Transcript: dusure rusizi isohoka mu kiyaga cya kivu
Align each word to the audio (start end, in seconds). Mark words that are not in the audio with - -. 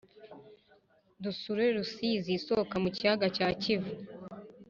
dusure 1.23 1.63
rusizi 1.75 2.31
isohoka 2.39 2.75
mu 2.83 2.89
kiyaga 2.95 3.27
cya 3.35 3.47
kivu 3.61 3.91